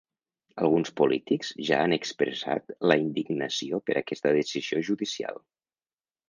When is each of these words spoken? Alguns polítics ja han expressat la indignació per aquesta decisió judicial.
Alguns 0.61 0.91
polítics 1.01 1.51
ja 1.67 1.81
han 1.81 1.93
expressat 1.97 2.73
la 2.93 2.97
indignació 3.03 3.81
per 3.91 3.97
aquesta 4.03 4.33
decisió 4.39 4.83
judicial. 4.91 5.41